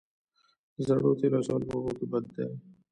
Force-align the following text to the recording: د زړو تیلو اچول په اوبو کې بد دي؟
د 0.75 0.77
زړو 0.87 1.09
تیلو 1.19 1.37
اچول 1.41 1.61
په 1.67 1.73
اوبو 1.75 1.91
کې 1.97 2.05
بد 2.11 2.23
دي؟ 2.33 2.45